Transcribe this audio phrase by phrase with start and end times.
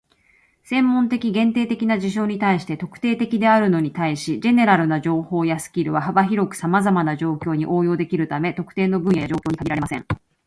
[0.63, 10.05] 専門的、限定的な事象に対して「特定的」であるのに対し、"general" な情報やスキルは幅広くさまざまな状況に応用できるため、特定の分野や状況に限られません。